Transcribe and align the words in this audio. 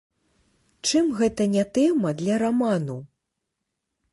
Чым 0.87 1.11
гэта 1.19 1.47
не 1.55 1.63
тэма 1.75 2.15
для 2.23 2.41
раману? 2.45 2.97